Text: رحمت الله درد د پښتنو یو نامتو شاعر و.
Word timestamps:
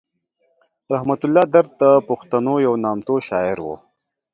رحمت 0.93 1.21
الله 1.27 1.43
درد 1.53 1.69
د 1.81 1.83
پښتنو 2.09 2.53
یو 2.65 2.73
نامتو 2.83 3.15
شاعر 3.27 3.57
و. 3.63 3.67